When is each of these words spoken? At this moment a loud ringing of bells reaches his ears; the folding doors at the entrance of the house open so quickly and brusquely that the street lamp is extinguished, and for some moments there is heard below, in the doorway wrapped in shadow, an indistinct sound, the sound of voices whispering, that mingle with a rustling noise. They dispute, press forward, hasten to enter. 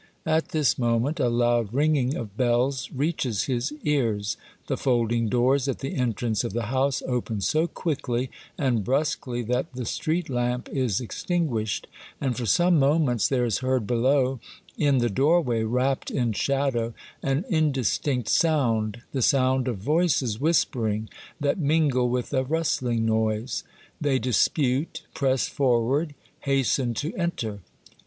At 0.25 0.47
this 0.49 0.79
moment 0.79 1.19
a 1.19 1.29
loud 1.29 1.71
ringing 1.75 2.15
of 2.15 2.35
bells 2.35 2.89
reaches 2.91 3.43
his 3.43 3.71
ears; 3.83 4.35
the 4.65 4.75
folding 4.75 5.29
doors 5.29 5.67
at 5.67 5.77
the 5.77 5.93
entrance 5.93 6.43
of 6.43 6.53
the 6.53 6.63
house 6.73 7.03
open 7.05 7.39
so 7.39 7.67
quickly 7.67 8.31
and 8.57 8.83
brusquely 8.83 9.43
that 9.43 9.71
the 9.73 9.85
street 9.85 10.27
lamp 10.27 10.67
is 10.69 10.99
extinguished, 11.01 11.85
and 12.19 12.35
for 12.35 12.47
some 12.47 12.79
moments 12.79 13.27
there 13.29 13.45
is 13.45 13.59
heard 13.59 13.85
below, 13.85 14.39
in 14.75 14.97
the 14.97 15.07
doorway 15.07 15.61
wrapped 15.61 16.09
in 16.09 16.33
shadow, 16.33 16.95
an 17.21 17.45
indistinct 17.47 18.27
sound, 18.27 19.03
the 19.11 19.21
sound 19.21 19.67
of 19.67 19.77
voices 19.77 20.39
whispering, 20.41 21.09
that 21.39 21.59
mingle 21.59 22.09
with 22.09 22.33
a 22.33 22.43
rustling 22.43 23.05
noise. 23.05 23.63
They 24.01 24.17
dispute, 24.17 25.03
press 25.13 25.47
forward, 25.47 26.15
hasten 26.39 26.95
to 26.95 27.13
enter. 27.15 27.59